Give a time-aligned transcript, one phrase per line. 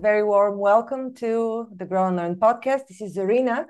[0.00, 2.86] very warm welcome to the Grow and Learn podcast.
[2.88, 3.66] This is Zarina.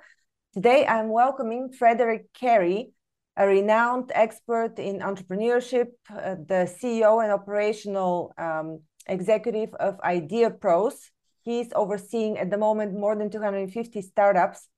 [0.54, 2.92] Today I'm welcoming Frederick Cary,
[3.36, 10.94] a renowned expert in entrepreneurship, uh, the CEO and operational um, executive of IdeaPros.
[11.42, 14.68] He's overseeing at the moment more than 250 startups.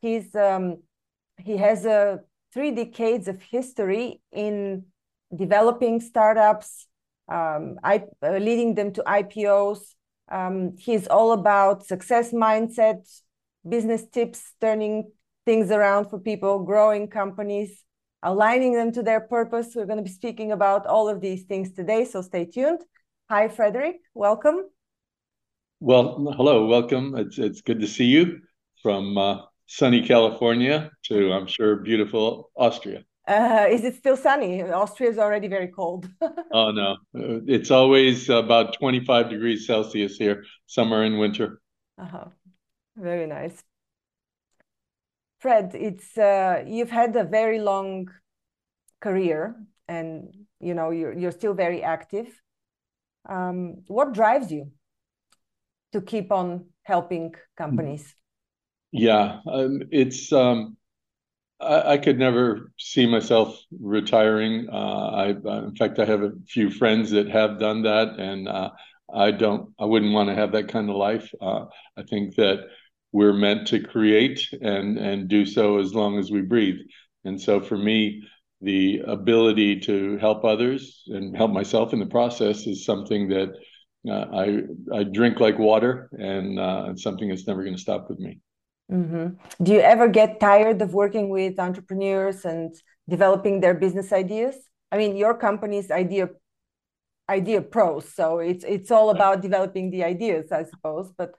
[0.00, 0.76] He's um,
[1.38, 2.18] he has uh,
[2.54, 4.84] three decades of history in
[5.36, 6.86] developing startups,
[7.28, 9.80] um, I, uh, leading them to IPOs.
[10.30, 13.08] Um, he's all about success mindset,
[13.68, 15.10] business tips, turning
[15.44, 17.84] things around for people, growing companies,
[18.22, 19.72] aligning them to their purpose.
[19.74, 22.80] We're going to be speaking about all of these things today, so stay tuned.
[23.28, 23.96] Hi, Frederick.
[24.14, 24.64] Welcome.
[25.80, 27.16] Well, hello, welcome.
[27.16, 28.40] It's it's good to see you
[28.82, 33.04] from uh, sunny California to, I'm sure, beautiful Austria.
[33.30, 34.60] Uh, is it still sunny?
[34.60, 36.08] Austria is already very cold.
[36.52, 36.96] oh no,
[37.46, 41.60] it's always about 25 degrees Celsius here, summer and winter.
[41.96, 42.24] Uh-huh.
[42.96, 43.62] Very nice.
[45.38, 48.10] Fred, it's uh, you've had a very long
[49.00, 49.54] career,
[49.86, 52.26] and you know you're you're still very active.
[53.28, 54.72] Um, what drives you
[55.92, 58.16] to keep on helping companies?
[58.90, 60.76] Yeah, um, it's um,
[61.60, 64.68] I, I, could never see myself retiring.
[64.72, 68.70] Uh, I, in fact, I have a few friends that have done that, and uh,
[69.12, 69.72] I don't.
[69.78, 71.30] I wouldn't want to have that kind of life.
[71.40, 71.66] Uh,
[71.96, 72.66] I think that
[73.12, 76.80] we're meant to create and and do so as long as we breathe.
[77.24, 78.22] And so, for me,
[78.62, 83.50] the ability to help others and help myself in the process is something that
[84.08, 88.08] uh, I I drink like water, and uh, it's something that's never going to stop
[88.08, 88.40] with me.
[88.90, 89.62] Mm-hmm.
[89.62, 92.74] Do you ever get tired of working with entrepreneurs and
[93.08, 94.56] developing their business ideas?
[94.90, 96.30] I mean, your company's idea
[97.30, 101.12] IdeaPros, so it's it's all about developing the ideas, I suppose.
[101.16, 101.32] But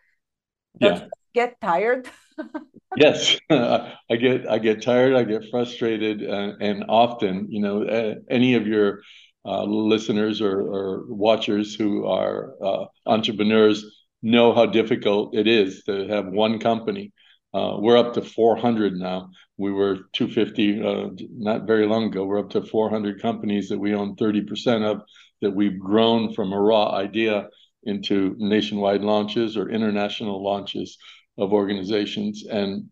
[0.79, 1.07] yeah.
[1.33, 2.09] get tired?
[2.95, 5.15] yes, I get I get tired.
[5.15, 9.01] I get frustrated, uh, and often, you know, uh, any of your
[9.43, 13.83] uh, listeners or, or, watchers who are uh, entrepreneurs
[14.21, 17.11] know how difficult it is to have one company
[17.53, 19.29] we're up to 400 now.
[19.57, 22.25] We were 250 uh, not very long ago.
[22.25, 25.01] We're up to 400 companies that we own 30% of
[25.41, 27.49] that we've grown from a raw idea
[27.83, 30.97] into nationwide launches or international launches
[31.37, 32.45] of organizations.
[32.45, 32.89] And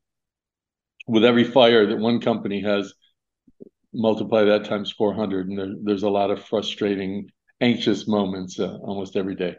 [1.08, 2.94] with every fire that one company has,
[3.94, 7.30] multiply that times 400, and there, there's a lot of frustrating,
[7.62, 9.56] anxious moments uh, almost every day.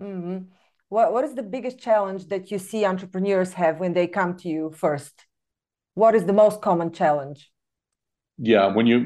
[0.00, 0.44] Mm-hmm.
[0.94, 4.48] What, what is the biggest challenge that you see entrepreneurs have when they come to
[4.48, 5.26] you first?
[5.94, 7.50] What is the most common challenge?
[8.38, 9.00] Yeah, when you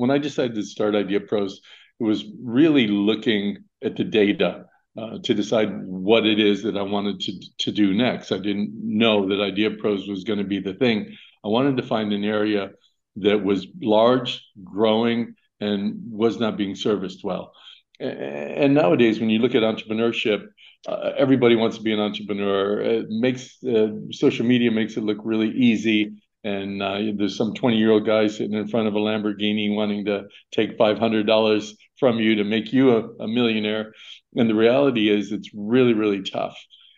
[0.00, 1.52] when I decided to start IdeaPros,
[2.00, 4.64] it was really looking at the data
[5.00, 8.32] uh, to decide what it is that I wanted to to do next.
[8.32, 11.16] I didn't know that IdeaPros was going to be the thing.
[11.44, 12.70] I wanted to find an area
[13.14, 17.52] that was large, growing, and was not being serviced well.
[18.00, 20.46] And nowadays, when you look at entrepreneurship,
[20.86, 22.80] uh, everybody wants to be an entrepreneur.
[22.80, 26.12] It makes uh, social media makes it look really easy.
[26.44, 30.04] And uh, there's some 20 year old guy sitting in front of a Lamborghini wanting
[30.04, 33.92] to take $500 from you to make you a, a millionaire.
[34.36, 36.56] And the reality is, it's really, really tough.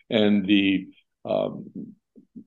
[0.09, 0.87] And the
[1.25, 1.65] um,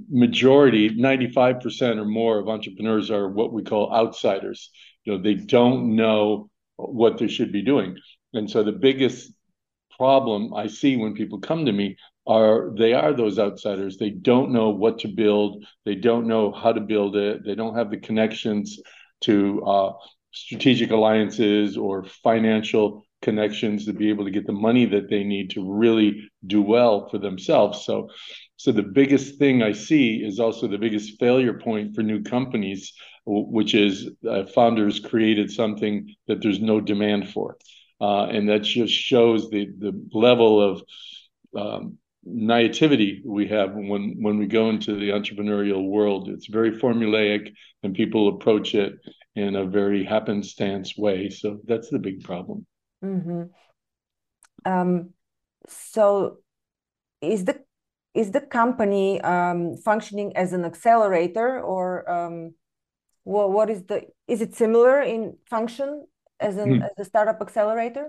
[0.08, 4.70] majority, 95% or more of entrepreneurs are what we call outsiders.
[5.04, 7.98] You know, they don't know what they should be doing.
[8.32, 9.32] And so the biggest
[9.96, 11.96] problem I see when people come to me
[12.26, 13.98] are they are those outsiders.
[13.98, 15.64] They don't know what to build.
[15.84, 17.44] They don't know how to build it.
[17.44, 18.80] They don't have the connections
[19.22, 19.92] to uh,
[20.32, 25.50] strategic alliances or financial connections to be able to get the money that they need
[25.50, 27.84] to really do well for themselves.
[27.84, 28.08] So,
[28.56, 32.92] so the biggest thing I see is also the biggest failure point for new companies,
[33.26, 37.56] which is uh, founders created something that there's no demand for.
[38.04, 40.82] Uh, and that just shows the the level of
[41.62, 46.28] um, naivety we have when when we go into the entrepreneurial world.
[46.28, 47.42] It's very formulaic,
[47.82, 48.92] and people approach it
[49.34, 51.30] in a very happenstance way.
[51.30, 52.66] So that's the big problem.
[53.02, 53.44] Mm-hmm.
[54.66, 55.10] Um,
[55.66, 56.38] so,
[57.22, 57.56] is the
[58.12, 61.86] is the company um, functioning as an accelerator, or
[62.16, 62.54] um,
[63.22, 66.06] what, what is the is it similar in function
[66.40, 66.84] as an mm.
[66.84, 68.08] as a startup accelerator?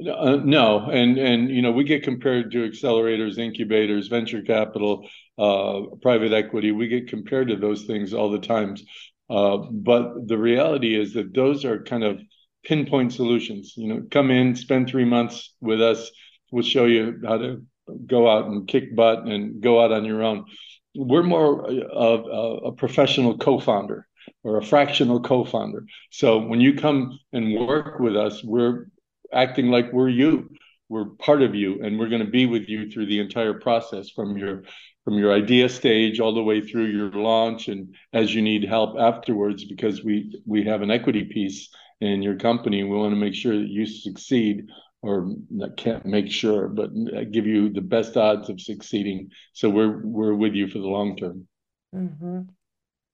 [0.00, 5.08] Uh, no, and and you know we get compared to accelerators, incubators, venture capital,
[5.38, 6.72] uh, private equity.
[6.72, 8.82] We get compared to those things all the times,
[9.28, 12.20] uh, but the reality is that those are kind of
[12.64, 13.74] pinpoint solutions.
[13.76, 16.10] You know, come in, spend three months with us.
[16.50, 17.62] We'll show you how to
[18.06, 20.46] go out and kick butt and go out on your own.
[20.94, 24.06] We're more of a, a professional co-founder
[24.44, 25.84] or a fractional co-founder.
[26.10, 28.86] So when you come and work with us, we're
[29.32, 30.50] acting like we're you.
[30.88, 34.10] We're part of you, and we're going to be with you through the entire process
[34.10, 34.64] from your
[35.04, 38.98] from your idea stage all the way through your launch and as you need help
[38.98, 41.68] afterwards because we we have an equity piece
[42.00, 44.66] in your company we want to make sure that you succeed
[45.02, 45.34] or
[45.76, 46.90] can't make sure but
[47.32, 51.16] give you the best odds of succeeding so we're we're with you for the long
[51.16, 51.46] term
[51.94, 52.42] mm-hmm.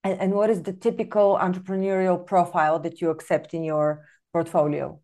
[0.05, 4.99] And, and what is the typical entrepreneurial profile that you accept in your portfolio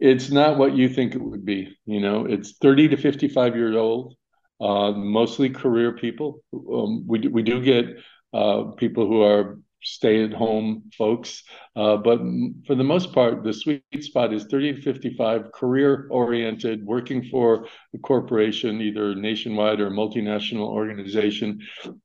[0.00, 3.76] it's not what you think it would be you know it's 30 to 55 years
[3.76, 4.14] old
[4.62, 6.40] uh, mostly career people.
[6.54, 7.96] Um, we, we do get
[8.32, 11.42] uh, people who are stay at home folks,
[11.76, 12.20] uh, but
[12.66, 17.66] for the most part, the sweet spot is 30 to 55 career oriented, working for
[17.94, 21.60] a corporation, either nationwide or multinational organization.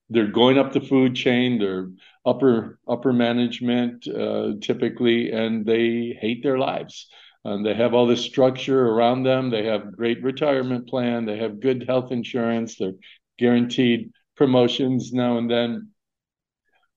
[0.09, 1.89] They're going up the food chain, they're
[2.25, 7.07] upper upper management uh, typically, and they hate their lives.
[7.45, 9.49] Um, they have all this structure around them.
[9.49, 11.25] They have great retirement plan.
[11.25, 12.75] They have good health insurance.
[12.75, 12.93] They're
[13.39, 15.91] guaranteed promotions now and then.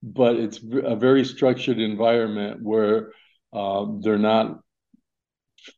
[0.03, 3.13] But it's a very structured environment where
[3.53, 4.61] um, they're not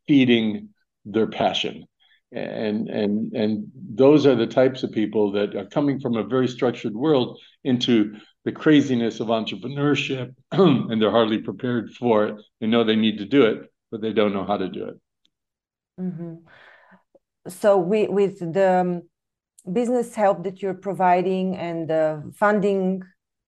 [0.07, 0.69] feeding
[1.05, 1.87] their passion.
[2.31, 6.49] And and and those are the types of people that are coming from a very
[6.49, 8.15] structured world into
[8.45, 12.37] the craziness of entrepreneurship, and they're hardly prepared for it.
[12.61, 15.01] They know they need to do it, but they don't know how to do it.
[16.01, 16.35] Mm-hmm.
[17.49, 19.03] So we, with the um,
[19.71, 23.03] business help that you're providing and the funding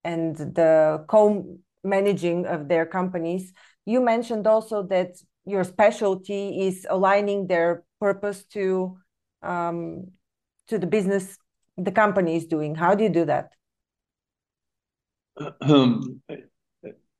[0.05, 3.53] and the co-managing of their companies,
[3.85, 8.97] you mentioned also that your specialty is aligning their purpose to
[9.43, 10.11] um,
[10.69, 11.37] to the business
[11.77, 12.75] the company is doing.
[12.75, 13.51] How do you do that?
[15.61, 16.23] Um,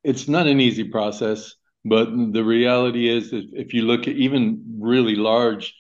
[0.05, 1.57] it's not an easy process.
[1.85, 5.75] But the reality is that if you look at even really large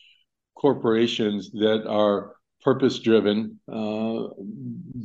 [0.55, 4.29] corporations that are purpose driven, uh,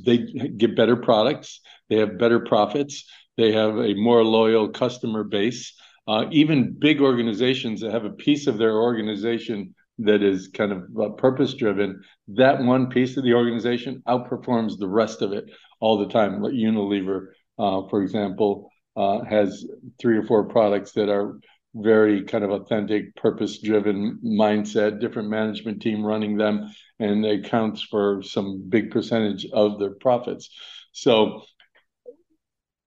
[0.06, 1.60] they get better products,
[1.90, 3.06] they have better profits,
[3.38, 5.74] they have a more loyal customer base.
[6.08, 10.84] Uh, even big organizations that have a piece of their organization that is kind of
[11.00, 15.46] uh, purpose driven, that one piece of the organization outperforms the rest of it
[15.82, 16.42] all the time.
[16.42, 17.28] Unilever,
[17.60, 19.66] uh, for example, uh, has
[20.00, 21.40] three or four products that are
[21.84, 27.82] very kind of authentic, purpose driven mindset, different management team running them, and it counts
[27.82, 30.50] for some big percentage of their profits.
[30.92, 31.44] So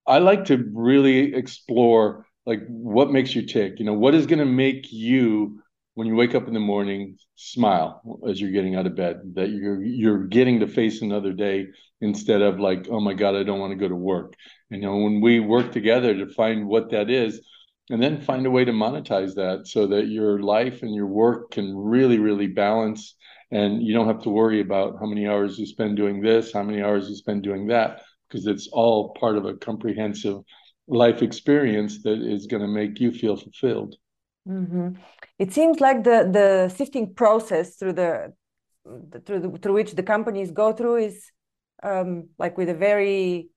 [0.05, 4.39] I like to really explore like what makes you tick, you know, what is going
[4.39, 5.63] to make you
[5.95, 9.49] when you wake up in the morning smile as you're getting out of bed that
[9.49, 11.67] you're you're getting to face another day
[12.01, 14.33] instead of like oh my god i don't want to go to work
[14.69, 17.41] you know when we work together to find what that is
[17.89, 21.51] and then find a way to monetize that so that your life and your work
[21.51, 23.15] can really really balance
[23.51, 26.63] and you don't have to worry about how many hours you spend doing this how
[26.63, 30.37] many hours you spend doing that because it's all part of a comprehensive
[30.87, 33.95] life experience that is going to make you feel fulfilled
[34.47, 34.89] mm-hmm.
[35.39, 38.33] it seems like the the sifting process through the
[39.25, 41.31] through the, through which the companies go through is
[41.83, 43.49] um, like with a very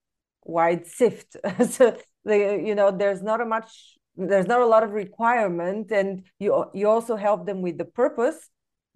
[0.45, 1.37] wide sift
[1.69, 6.25] so the, you know there's not a much there's not a lot of requirement and
[6.39, 8.49] you you also help them with the purpose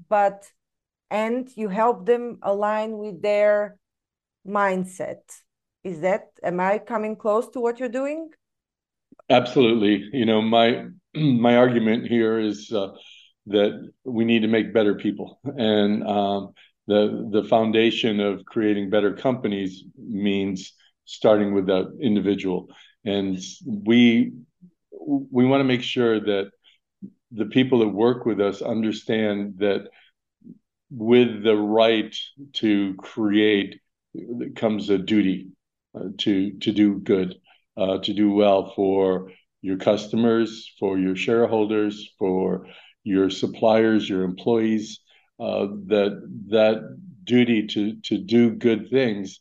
[0.09, 0.45] but
[1.11, 3.79] and you help them align with their
[4.47, 5.21] mindset.
[5.83, 8.31] Is that am i coming close to what you're doing?
[9.29, 10.09] Absolutely.
[10.13, 12.93] You know my my argument here is uh,
[13.47, 15.41] that we need to make better people.
[15.45, 16.53] And um,
[16.87, 20.73] the the foundation of creating better companies means
[21.05, 22.69] starting with that individual.
[23.05, 24.33] And we
[25.07, 26.51] we want to make sure that
[27.33, 29.89] the people that work with us understand that
[30.91, 32.15] with the right
[32.55, 33.81] to create
[34.57, 35.49] comes a duty
[35.95, 37.37] uh, to to do good,
[37.77, 39.31] uh, to do well for
[39.63, 42.67] your customers, for your shareholders, for
[43.05, 45.01] your suppliers, your employees.
[45.39, 49.41] Uh, that that duty to to do good things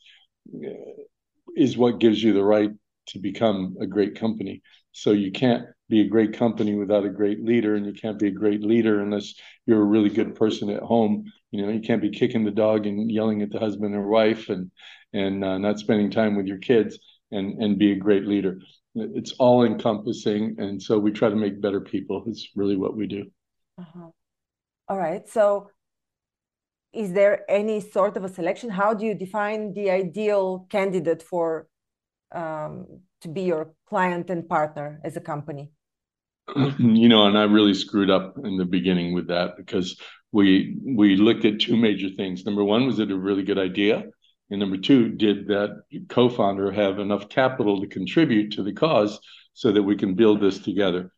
[1.56, 2.72] is what gives you the right
[3.10, 4.62] to become a great company.
[4.92, 8.28] So you can't be a great company without a great leader, and you can't be
[8.28, 9.34] a great leader unless
[9.66, 11.26] you're a really good person at home.
[11.52, 14.50] You know, you can't be kicking the dog and yelling at the husband or wife,
[14.50, 14.72] and
[15.14, 17.00] and uh, not spending time with your kids,
[17.32, 18.60] and and be a great leader.
[18.96, 22.24] It's all encompassing, and so we try to make better people.
[22.28, 23.26] It's really what we do.
[23.78, 24.10] Uh-huh.
[24.88, 25.70] All right, so
[26.92, 28.70] is there any sort of a selection?
[28.70, 31.68] How do you define the ideal candidate for
[32.34, 32.86] um,
[33.22, 35.72] to be your client and partner as a company?
[36.56, 40.00] You know, and I really screwed up in the beginning with that because
[40.32, 42.46] we we looked at two major things.
[42.46, 44.06] Number one, was it a really good idea?
[44.50, 49.20] And number two, did that co-founder have enough capital to contribute to the cause
[49.54, 51.12] so that we can build this together?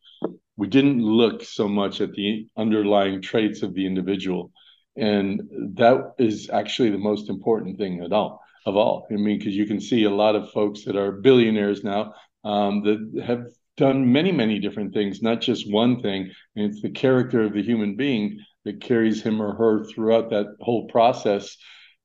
[0.56, 4.52] We didn't look so much at the underlying traits of the individual.
[4.96, 5.40] And
[5.76, 9.06] that is actually the most important thing at all of all.
[9.10, 12.14] I mean, because you can see a lot of folks that are billionaires now
[12.44, 16.30] um, that have done many, many different things, not just one thing.
[16.56, 20.56] And it's the character of the human being that carries him or her throughout that
[20.60, 21.56] whole process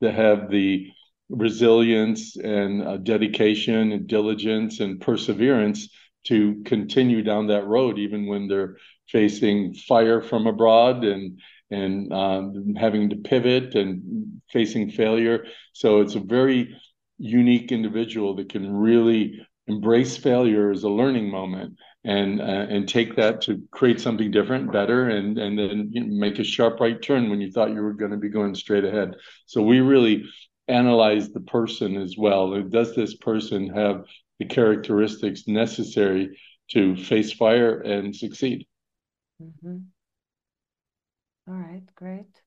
[0.02, 0.88] to have the
[1.30, 5.90] resilience and uh, dedication and diligence and perseverance
[6.28, 8.78] to continue down that road, even when they're
[9.10, 15.46] facing fire from abroad and and um, having to pivot and facing failure.
[15.74, 16.76] So it's a very
[17.18, 23.16] unique individual that can really embrace failure as a learning moment and uh, and take
[23.18, 27.02] that to create something different, better, and and then you know, make a sharp right
[27.02, 29.16] turn when you thought you were going to be going straight ahead.
[29.46, 30.24] So we really
[30.70, 32.62] analyze the person as well.
[32.62, 34.06] Does this person have
[34.40, 36.40] the characteristics necessary
[36.72, 38.68] to face fire and succeed?
[39.42, 39.78] Mm-hmm.
[41.48, 42.42] All right, great.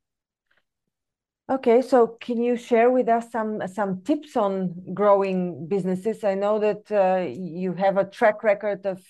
[1.50, 6.22] Okay, so can you share with us some some tips on growing businesses?
[6.22, 9.02] I know that uh, you have a track record of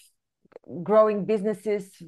[0.83, 2.03] growing businesses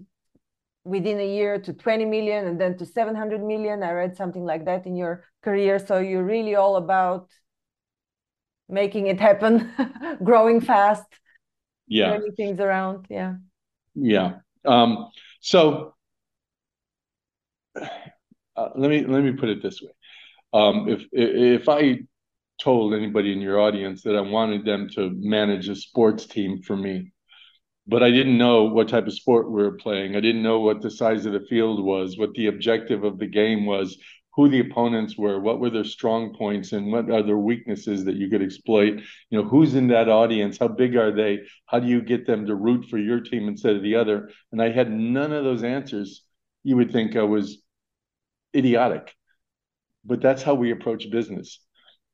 [0.84, 3.82] within a year to 20 million and then to 700 million.
[3.82, 5.78] I read something like that in your career.
[5.78, 7.28] So you're really all about
[8.68, 9.70] making it happen,
[10.24, 11.06] growing fast,
[11.86, 13.06] yeah, turning things around.
[13.10, 13.34] Yeah.
[13.94, 14.36] Yeah.
[14.64, 15.10] Um,
[15.40, 15.94] so
[17.76, 19.92] uh, let me let me put it this way.
[20.52, 22.00] Um, if if I
[22.60, 26.76] told anybody in your audience that I wanted them to manage a sports team for
[26.76, 27.12] me,
[27.86, 30.14] but I didn't know what type of sport we were playing.
[30.14, 33.26] I didn't know what the size of the field was, what the objective of the
[33.26, 33.98] game was,
[34.34, 38.16] who the opponents were, what were their strong points, and what are their weaknesses that
[38.16, 39.00] you could exploit.
[39.30, 40.58] You know, who's in that audience?
[40.58, 41.40] How big are they?
[41.66, 44.30] How do you get them to root for your team instead of the other?
[44.52, 46.22] And I had none of those answers.
[46.64, 47.58] You would think I was
[48.54, 49.12] idiotic.
[50.04, 51.60] But that's how we approach business.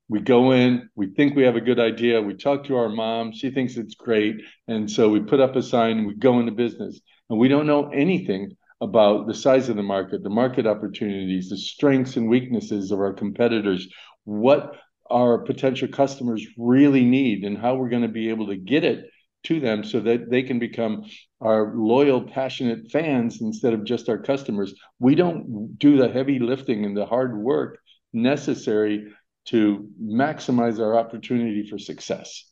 [0.07, 3.31] We go in, we think we have a good idea, we talk to our mom,
[3.31, 4.41] she thinks it's great.
[4.67, 6.99] And so we put up a sign, and we go into business.
[7.29, 11.57] And we don't know anything about the size of the market, the market opportunities, the
[11.57, 13.87] strengths and weaknesses of our competitors,
[14.23, 14.77] what
[15.11, 19.08] our potential customers really need, and how we're going to be able to get it
[19.43, 21.05] to them so that they can become
[21.41, 24.73] our loyal, passionate fans instead of just our customers.
[24.99, 27.79] We don't do the heavy lifting and the hard work
[28.11, 29.07] necessary
[29.45, 32.45] to maximize our opportunity for success.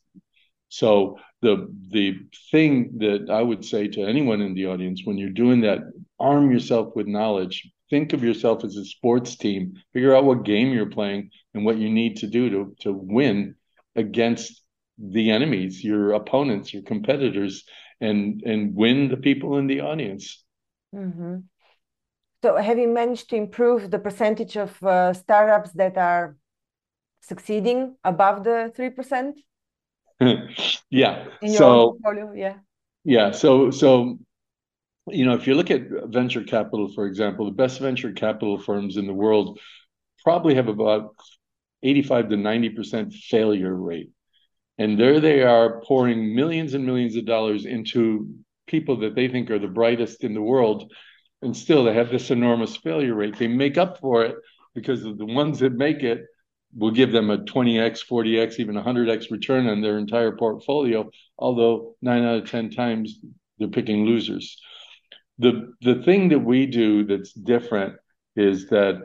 [0.68, 2.18] So the the
[2.50, 5.80] thing that I would say to anyone in the audience when you're doing that,
[6.18, 7.70] arm yourself with knowledge.
[7.90, 9.74] Think of yourself as a sports team.
[9.94, 13.54] Figure out what game you're playing and what you need to do to to win
[13.96, 14.62] against
[14.98, 17.64] the enemies, your opponents, your competitors,
[18.00, 20.44] and and win the people in the audience.
[20.94, 21.38] Mm-hmm.
[22.42, 26.36] So, have you managed to improve the percentage of uh, startups that are
[27.20, 29.40] succeeding above the three percent?
[30.20, 31.26] yeah.
[31.42, 32.54] In your so, portfolio, yeah.
[33.04, 33.30] Yeah.
[33.30, 34.18] So, so
[35.10, 38.96] you know, if you look at venture capital, for example, the best venture capital firms
[38.96, 39.58] in the world
[40.22, 41.14] probably have about
[41.82, 44.10] 85 to 90% failure rate.
[44.78, 48.28] And there they are pouring millions and millions of dollars into
[48.68, 50.92] people that they think are the brightest in the world.
[51.42, 53.38] And still, they have this enormous failure rate.
[53.38, 54.36] They make up for it
[54.74, 56.24] because the ones that make it
[56.76, 61.10] will give them a 20x, 40x, even 100x return on their entire portfolio.
[61.38, 63.18] Although nine out of 10 times
[63.58, 64.60] they're picking losers.
[65.38, 67.94] The, the thing that we do that's different
[68.36, 68.96] is that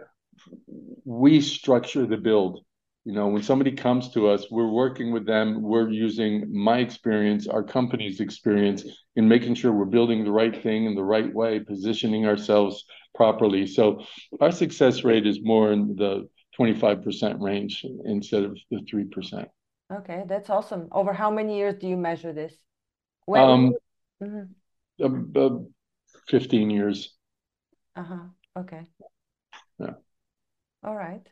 [1.06, 2.64] we structure the build
[3.06, 7.48] you know when somebody comes to us we're working with them we're using my experience
[7.48, 8.84] our company's experience
[9.16, 13.68] in making sure we're building the right thing in the right way positioning ourselves properly.
[13.68, 14.04] So
[14.42, 16.28] our success rate is more in the
[16.60, 19.48] 25% range instead of the 3%
[19.92, 20.88] okay that's awesome.
[20.92, 22.54] Over how many years do you measure this?
[23.26, 23.74] When um,
[24.22, 25.38] mm-hmm.
[25.38, 25.60] uh, uh,
[26.28, 27.14] 15 years.
[27.96, 28.82] Uh-huh okay.
[29.80, 29.94] Yeah.
[30.84, 31.26] All right.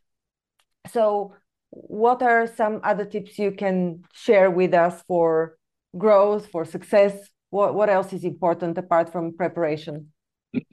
[0.92, 1.36] So
[1.72, 5.58] what are some other tips you can share with us for
[5.98, 7.30] growth, for success?
[7.50, 10.12] What, what else is important apart from preparation?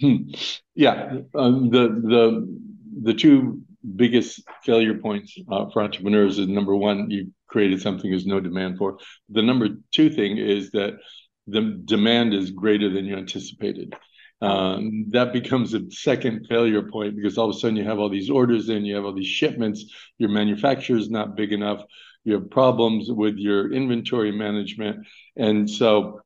[0.75, 2.59] yeah, um, the the
[3.02, 3.62] the two
[3.95, 8.76] biggest failure points uh, for entrepreneurs is number one, you created something there's no demand
[8.76, 8.99] for.
[9.28, 10.99] The number two thing is that
[11.47, 13.95] the demand is greater than you anticipated.
[14.40, 18.09] Um, that becomes a second failure point because all of a sudden you have all
[18.09, 19.85] these orders in, you have all these shipments,
[20.18, 21.83] your manufacturer is not big enough,
[22.25, 25.07] you have problems with your inventory management.
[25.37, 26.21] And so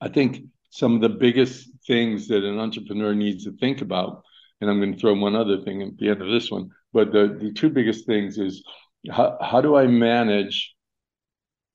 [0.00, 4.22] I think some of the biggest things that an entrepreneur needs to think about,
[4.60, 7.12] and I'm going to throw one other thing at the end of this one, but
[7.12, 8.64] the, the two biggest things is
[9.10, 10.74] how, how do I manage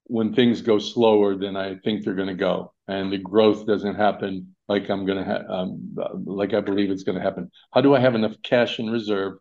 [0.05, 3.95] when things go slower than I think they're going to go and the growth doesn't
[3.95, 5.95] happen like I'm going to have, um,
[6.25, 7.49] like I believe it's going to happen?
[7.73, 9.33] How do I have enough cash in reserve?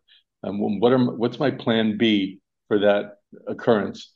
[0.43, 3.17] Um, what are what's my plan B for that
[3.47, 4.13] occurrence?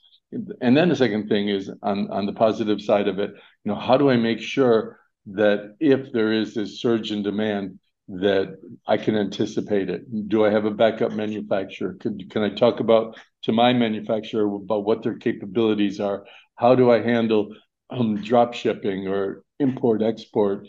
[0.61, 3.75] And then the second thing is on on the positive side of it, you know,
[3.75, 8.97] how do I make sure that if there is this surge in demand, that I
[8.97, 10.27] can anticipate it?
[10.27, 11.95] Do I have a backup manufacturer?
[11.99, 16.25] Could, can I talk about to my manufacturer about what their capabilities are?
[16.55, 17.55] How do I handle
[17.89, 20.67] um, drop shipping or import export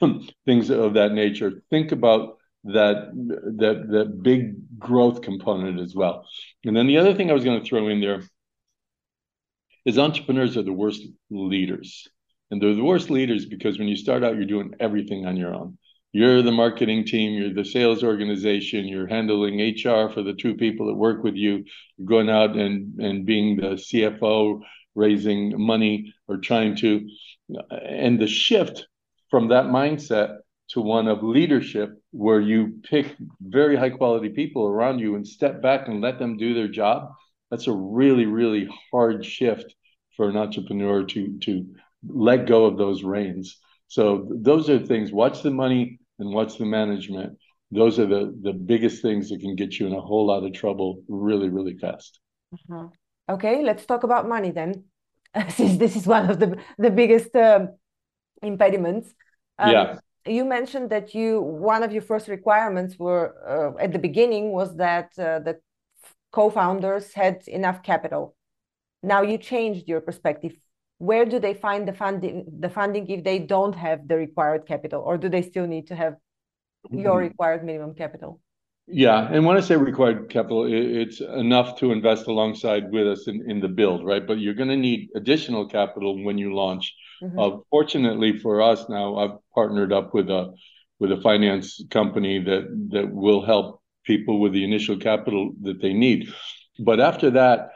[0.46, 1.62] things of that nature?
[1.70, 3.10] Think about that
[3.58, 6.26] that that big growth component as well.
[6.64, 8.22] And then the other thing I was going to throw in there
[9.84, 12.06] is entrepreneurs are the worst leaders.
[12.50, 15.54] And they're the worst leaders because when you start out, you're doing everything on your
[15.54, 15.78] own.
[16.12, 20.88] You're the marketing team, you're the sales organization, you're handling HR for the two people
[20.88, 21.64] that work with you,
[21.96, 24.60] you're going out and, and being the CFO,
[24.96, 27.08] raising money or trying to.
[27.70, 28.88] And the shift
[29.30, 30.38] from that mindset
[30.70, 35.60] to one of leadership, where you pick very high quality people around you and step
[35.62, 37.12] back and let them do their job,
[37.50, 39.74] that's a really, really hard shift
[40.16, 41.66] for an entrepreneur to to
[42.06, 43.58] let go of those reins.
[43.88, 45.12] So those are things.
[45.12, 47.36] Watch the money and watch the management.
[47.72, 50.52] Those are the the biggest things that can get you in a whole lot of
[50.52, 52.20] trouble really, really fast.
[52.52, 52.88] Uh-huh.
[53.28, 54.84] Okay, let's talk about money then,
[55.48, 57.70] since this is one of the the biggest um,
[58.42, 59.14] impediments.
[59.58, 59.98] Um, yeah.
[60.26, 64.76] You mentioned that you one of your first requirements were uh, at the beginning was
[64.76, 65.60] that uh, the
[66.32, 68.36] co-founders had enough capital.
[69.02, 70.52] Now you changed your perspective
[71.00, 75.00] where do they find the funding the funding if they don't have the required capital
[75.00, 76.14] or do they still need to have
[76.90, 77.28] your mm-hmm.
[77.28, 78.38] required minimum capital
[78.92, 83.48] yeah and when i say required capital it's enough to invest alongside with us in,
[83.50, 87.38] in the build right but you're going to need additional capital when you launch mm-hmm.
[87.38, 90.52] uh, fortunately for us now i've partnered up with a
[90.98, 95.92] with a finance company that that will help people with the initial capital that they
[95.92, 96.32] need
[96.78, 97.70] but after that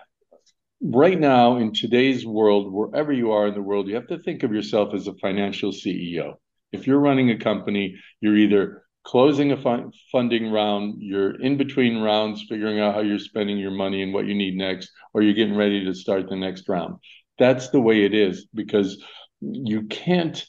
[0.85, 4.43] right now in today's world, wherever you are in the world, you have to think
[4.43, 6.35] of yourself as a financial CEO.
[6.73, 12.01] If you're running a company, you're either closing a fun- funding round, you're in between
[12.01, 15.35] rounds, figuring out how you're spending your money and what you need next, or you're
[15.35, 16.97] getting ready to start the next round.
[17.39, 19.03] That's the way it is because
[19.41, 20.45] you can't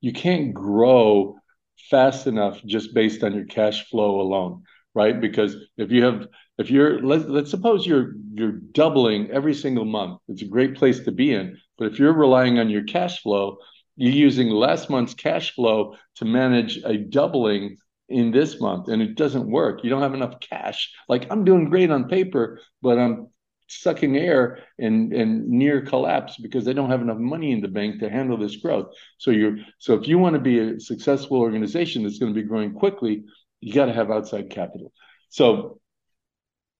[0.00, 1.36] you can't grow
[1.90, 4.62] fast enough just based on your cash flow alone,
[4.94, 5.20] right?
[5.20, 10.20] Because if you have if you're let, let's suppose you're you're doubling every single month
[10.28, 13.56] it's a great place to be in but if you're relying on your cash flow
[13.98, 17.76] you're using last month's cash flow to manage a doubling
[18.08, 21.68] in this month and it doesn't work you don't have enough cash like i'm doing
[21.68, 23.28] great on paper but i'm
[23.68, 28.00] sucking air and and near collapse because I don't have enough money in the bank
[28.00, 28.94] to handle this growth.
[29.18, 32.46] So you're so if you want to be a successful organization that's going to be
[32.46, 33.24] growing quickly,
[33.60, 34.92] you got to have outside capital.
[35.28, 35.80] So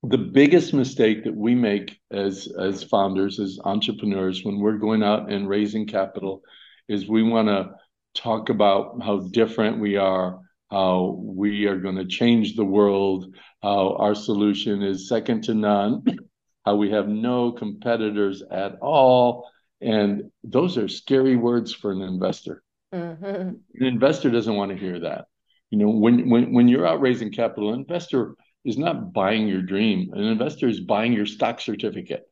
[0.02, 5.31] the biggest mistake that we make as as founders as entrepreneurs when we're going out
[5.31, 6.42] and raising capital
[6.88, 7.70] is we want to
[8.14, 13.94] talk about how different we are how we are going to change the world how
[13.96, 16.03] our solution is second to none
[16.64, 19.48] how we have no competitors at all
[19.81, 22.62] and those are scary words for an investor
[22.94, 23.24] mm-hmm.
[23.24, 25.27] an investor doesn't want to hear that
[25.70, 28.35] you know when when when you're out raising capital an investor
[28.68, 30.12] is not buying your dream.
[30.12, 32.28] An investor is buying your stock certificate.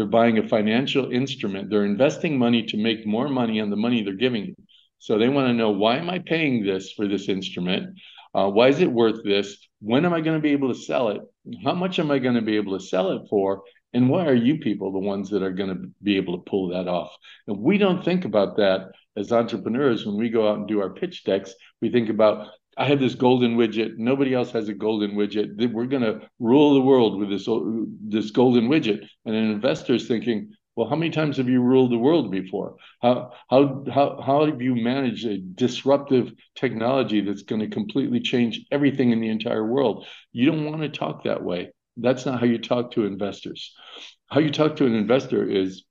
[0.00, 1.68] They're buying a financial instrument.
[1.68, 4.54] They're investing money to make more money on the money they're giving you.
[4.98, 7.98] So they want to know why am I paying this for this instrument?
[8.34, 9.58] Uh, why is it worth this?
[9.82, 11.20] When am I going to be able to sell it?
[11.62, 13.62] How much am I going to be able to sell it for?
[13.92, 16.68] And why are you people the ones that are going to be able to pull
[16.68, 17.14] that off?
[17.46, 20.94] And we don't think about that as entrepreneurs when we go out and do our
[20.94, 21.52] pitch decks.
[21.82, 22.46] We think about
[22.80, 23.98] I have this golden widget.
[23.98, 25.70] Nobody else has a golden widget.
[25.70, 27.46] We're going to rule the world with this
[28.08, 29.06] this golden widget.
[29.26, 32.76] And an investor is thinking, Well, how many times have you ruled the world before?
[33.02, 38.64] How how how how have you managed a disruptive technology that's going to completely change
[38.72, 40.06] everything in the entire world?
[40.32, 41.72] You don't want to talk that way.
[41.98, 43.74] That's not how you talk to investors.
[44.30, 45.84] How you talk to an investor is,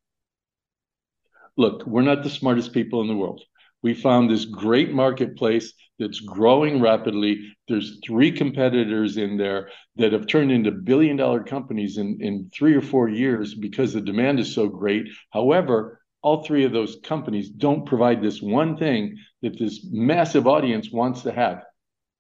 [1.56, 3.43] look, we're not the smartest people in the world.
[3.82, 7.54] We found this great marketplace that's growing rapidly.
[7.68, 13.10] There's three competitors in there that have turned into billion-dollar companies in three or four
[13.10, 15.08] years because the demand is so great.
[15.32, 20.92] However, all three of those companies don't provide this one thing that this massive audience
[20.92, 21.63] wants to have.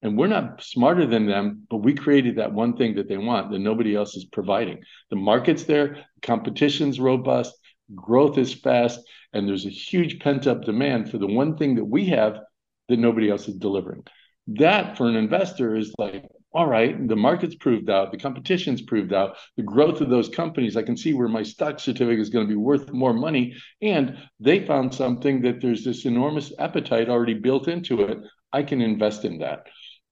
[0.01, 3.51] And we're not smarter than them, but we created that one thing that they want
[3.51, 4.79] that nobody else is providing.
[5.09, 7.53] The market's there, competition's robust,
[7.93, 9.01] growth is fast,
[9.33, 12.39] and there's a huge pent-up demand for the one thing that we have
[12.87, 14.03] that nobody else is delivering.
[14.47, 19.13] That, for an investor, is like, all right, the market's proved out, the competition's proved
[19.13, 22.47] out, the growth of those companies, I can see where my stock certificate is going
[22.47, 27.35] to be worth more money, and they found something that there's this enormous appetite already
[27.35, 28.17] built into it.
[28.51, 29.67] I can invest in that.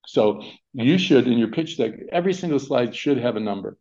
[0.05, 3.77] So you should, in your pitch deck, every single slide should have a number.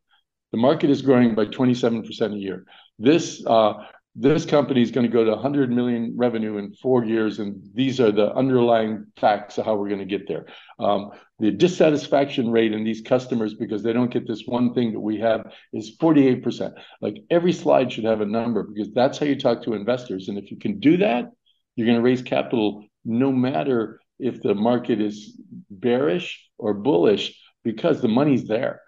[0.52, 2.64] The market is growing by 27% a year.
[2.98, 3.74] This uh,
[4.18, 8.00] this company is going to go to 100 million revenue in four years, and these
[8.00, 10.46] are the underlying facts of how we're going to get there.
[10.78, 15.00] Um, the dissatisfaction rate in these customers, because they don't get this one thing that
[15.00, 16.72] we have, is 48%.
[17.02, 20.38] Like, every slide should have a number, because that's how you talk to investors, and
[20.38, 21.30] if you can do that,
[21.74, 28.00] you're going to raise capital no matter if the market is bearish or bullish, because
[28.00, 28.80] the money's there.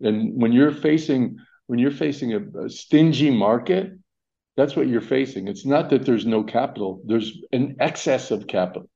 [0.00, 3.90] And when you're facing when you're facing a, a stingy market,
[4.56, 5.48] that's what you're facing.
[5.48, 8.88] It's not that there's no capital, there's an excess of capital.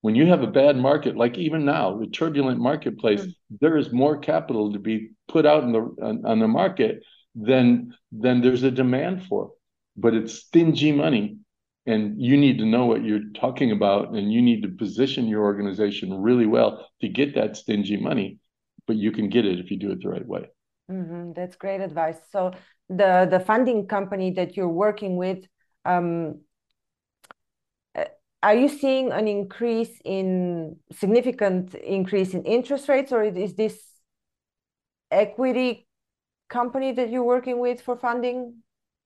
[0.00, 3.34] When you have a bad market, like even now, the turbulent marketplace- Mm.
[3.60, 7.02] There is more capital to be put out in the, on the market
[7.34, 9.52] than, than there's a demand for.
[9.96, 11.38] But it's stingy money,
[11.86, 15.44] and you need to know what you're talking about, and you need to position your
[15.44, 18.38] organization really well to get that stingy money,
[18.86, 20.48] but you can get it if you do it the right way.
[20.90, 21.32] Mm-hmm.
[21.32, 22.18] That's great advice.
[22.30, 22.52] So
[22.88, 25.44] the the funding company that you're working with,
[25.84, 26.40] um,
[28.42, 33.80] are you seeing an increase in significant increase in interest rates, or is this
[35.10, 35.86] equity
[36.50, 38.56] company that you're working with for funding?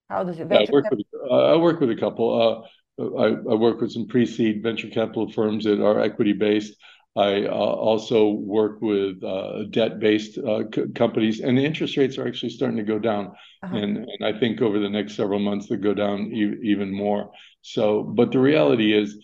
[0.09, 0.93] How does it venture cap-
[1.31, 2.29] I work with a couple.
[2.43, 2.69] Uh,
[3.17, 6.75] I, I work with some pre-seed venture capital firms that are equity-based.
[7.17, 12.51] I uh, also work with uh, debt-based uh, companies, and the interest rates are actually
[12.51, 13.33] starting to go down.
[13.63, 14.05] Uh-huh.
[14.23, 17.33] I think over the next several months, they'll go down even more.
[17.63, 19.19] So, But the reality is,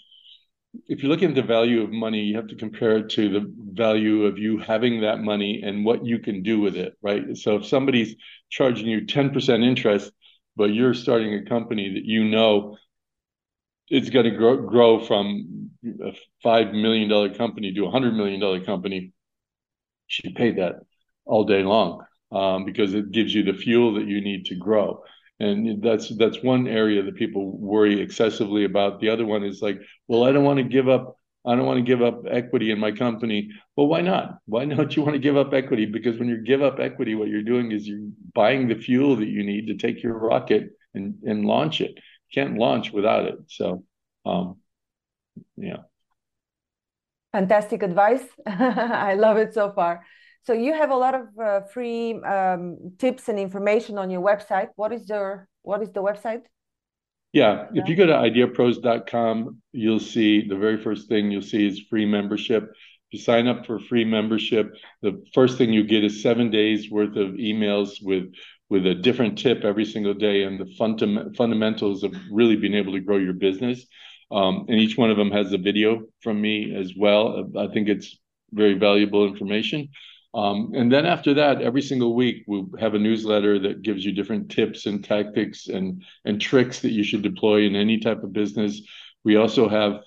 [0.89, 3.53] if you're looking at the value of money, you have to compare it to the
[3.73, 7.37] value of you having that money and what you can do with it, right?
[7.37, 8.17] So if somebody's
[8.51, 10.11] charging you 10% interest,
[10.57, 12.77] but you're starting a company that you know
[13.89, 16.13] it's gonna grow from a
[16.47, 19.13] $5 million company to a $100 million company,
[20.07, 20.77] she paid that
[21.25, 25.03] all day long, um, because it gives you the fuel that you need to grow.
[25.41, 29.01] And that's that's one area that people worry excessively about.
[29.01, 31.79] The other one is like, "Well, I don't want to give up, I don't want
[31.79, 34.39] to give up equity in my company." Well, why not?
[34.47, 35.87] Why don't you want to give up equity?
[35.87, 39.27] Because when you give up equity, what you're doing is you're buying the fuel that
[39.29, 41.95] you need to take your rocket and and launch it.
[41.97, 43.39] You can't launch without it.
[43.49, 43.85] So,
[44.25, 44.59] um,
[45.57, 45.83] yeah.
[47.33, 48.23] Fantastic advice.
[48.47, 50.05] I love it so far.
[50.47, 54.69] So you have a lot of uh, free um, tips and information on your website.
[54.77, 56.43] What is your what is the website?
[57.33, 57.67] Yeah.
[57.75, 62.07] If you go to ideapros.com, you'll see the very first thing you'll see is free
[62.07, 62.63] membership.
[62.63, 66.91] If you sign up for free membership, the first thing you get is seven days
[66.91, 68.33] worth of emails with
[68.71, 72.93] with a different tip every single day, and the fundam- fundamentals of really being able
[72.93, 73.85] to grow your business.
[74.31, 77.51] And each one of them has a video from me as well.
[77.59, 78.19] I think it's
[78.53, 79.89] very valuable information.
[80.35, 84.13] Um, And then after that, every single week, we'll have a newsletter that gives you
[84.13, 88.33] different tips and tactics and and tricks that you should deploy in any type of
[88.33, 88.83] business.
[89.23, 90.03] We also have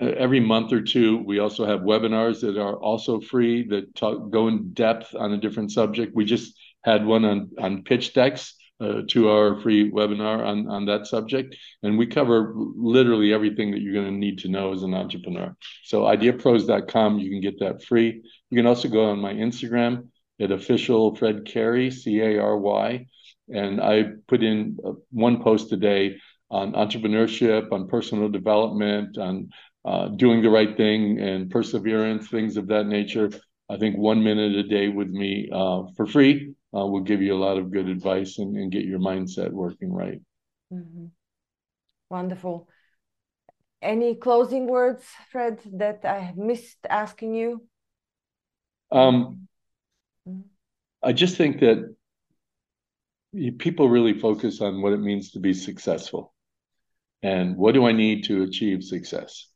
[0.00, 4.48] every month or two, we also have webinars that are also free, that talk, go
[4.48, 6.14] in depth on a different subject.
[6.14, 11.06] We just had one on on pitch decks, Uh, two-hour free webinar on on that
[11.06, 15.54] subject, and we cover literally everything that you're gonna need to know as an entrepreneur.
[15.84, 18.22] So ideapros.com, you can get that free.
[18.50, 20.08] You can also go on my Instagram
[20.40, 23.06] at @officialfredcary, C-A-R-Y,
[23.50, 23.94] and I
[24.26, 26.16] put in uh, one post a day
[26.50, 29.50] on entrepreneurship, on personal development, on
[29.84, 33.30] uh, doing the right thing and perseverance, things of that nature.
[33.70, 35.48] I think one minute a day with me
[35.96, 39.92] for free will give you a lot of good advice and get your mindset working
[39.92, 40.20] right.
[40.72, 41.06] Mm-hmm.
[42.08, 42.68] Wonderful.
[43.80, 47.66] Any closing words, Fred, that I have missed asking you?
[48.90, 49.48] Um,
[50.28, 50.40] mm-hmm.
[51.02, 51.94] I just think that
[53.58, 56.32] people really focus on what it means to be successful
[57.22, 59.48] and what do I need to achieve success.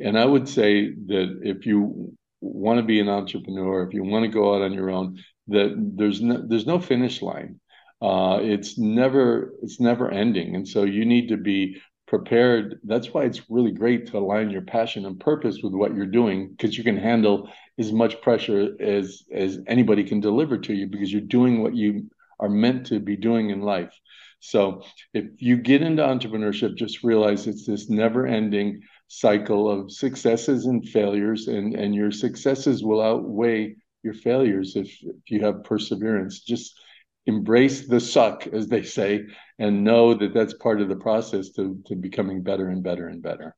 [0.00, 4.24] And I would say that if you want to be an entrepreneur, if you want
[4.24, 7.60] to go out on your own, that there's no, there's no finish line.
[8.02, 12.78] Uh, it's never it's never ending, and so you need to be prepared.
[12.84, 16.50] That's why it's really great to align your passion and purpose with what you're doing,
[16.50, 21.10] because you can handle as much pressure as as anybody can deliver to you, because
[21.10, 23.94] you're doing what you are meant to be doing in life.
[24.40, 24.82] So
[25.14, 31.48] if you get into entrepreneurship, just realize it's this never-ending cycle of successes and failures,
[31.48, 36.40] and and your successes will outweigh your failures if, if you have perseverance.
[36.40, 36.78] Just
[37.26, 39.24] embrace the suck, as they say,
[39.58, 43.22] and know that that's part of the process to, to becoming better and better and
[43.22, 43.56] better.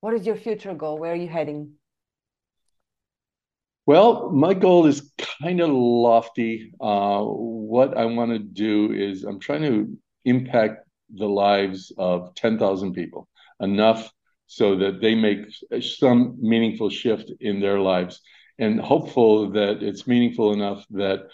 [0.00, 0.98] What is your future goal?
[0.98, 1.72] Where are you heading?
[3.86, 6.72] Well, my goal is kind of lofty.
[6.80, 12.94] Uh, what I want to do is I'm trying to impact the lives of 10,000
[12.94, 13.28] people
[13.60, 14.10] enough
[14.48, 15.38] so that they make
[15.80, 18.20] some meaningful shift in their lives
[18.58, 21.28] and hopeful that it's meaningful enough that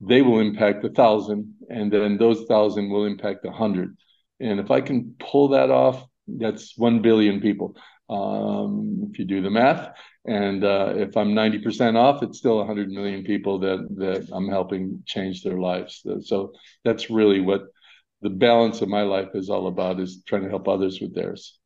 [0.00, 3.96] they will impact a thousand, and then those thousand will impact a hundred.
[4.40, 7.76] And if I can pull that off, that's one billion people.
[8.08, 9.90] Um, if you do the math,
[10.24, 15.02] and uh, if I'm 90% off, it's still 100 million people that that I'm helping
[15.04, 16.04] change their lives.
[16.22, 16.52] So
[16.84, 17.64] that's really what
[18.22, 21.57] the balance of my life is all about: is trying to help others with theirs.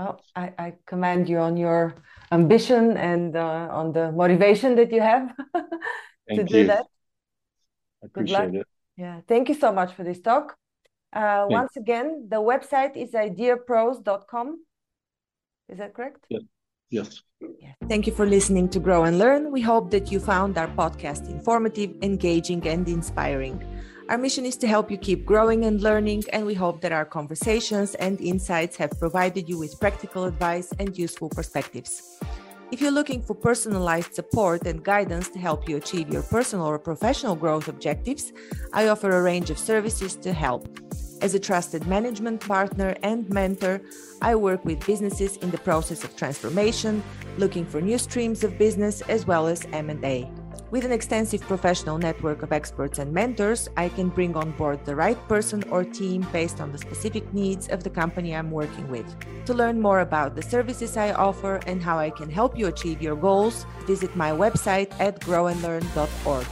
[0.00, 1.94] Well, I, I commend you on your
[2.32, 5.36] ambition and uh, on the motivation that you have
[6.36, 6.86] to do that.
[8.02, 8.66] I appreciate it.
[8.96, 10.56] Yeah, thank you so much for this talk.
[11.12, 14.64] Uh, once again, the website is ideapros.com.
[15.68, 16.24] Is that correct?
[16.30, 16.38] Yeah.
[16.88, 17.20] Yes.
[17.60, 17.74] Yeah.
[17.86, 19.52] Thank you for listening to Grow and Learn.
[19.52, 23.62] We hope that you found our podcast informative, engaging, and inspiring.
[24.10, 27.04] Our mission is to help you keep growing and learning, and we hope that our
[27.04, 32.18] conversations and insights have provided you with practical advice and useful perspectives.
[32.72, 36.76] If you're looking for personalized support and guidance to help you achieve your personal or
[36.76, 38.32] professional growth objectives,
[38.72, 40.66] I offer a range of services to help.
[41.22, 43.80] As a trusted management partner and mentor,
[44.20, 47.04] I work with businesses in the process of transformation,
[47.38, 50.28] looking for new streams of business as well as M&A.
[50.70, 54.94] With an extensive professional network of experts and mentors, I can bring on board the
[54.94, 59.04] right person or team based on the specific needs of the company I'm working with.
[59.46, 63.02] To learn more about the services I offer and how I can help you achieve
[63.02, 66.46] your goals, visit my website at grownlearn.org.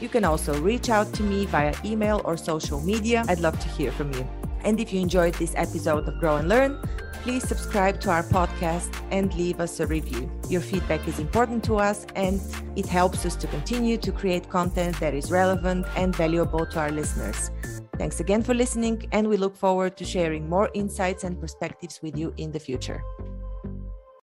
[0.00, 3.24] You can also reach out to me via email or social media.
[3.28, 4.41] I'd love to hear from you.
[4.64, 6.78] And if you enjoyed this episode of Grow and Learn,
[7.22, 10.30] please subscribe to our podcast and leave us a review.
[10.48, 12.40] Your feedback is important to us and
[12.74, 16.90] it helps us to continue to create content that is relevant and valuable to our
[16.90, 17.50] listeners.
[17.96, 22.16] Thanks again for listening, and we look forward to sharing more insights and perspectives with
[22.16, 23.04] you in the future.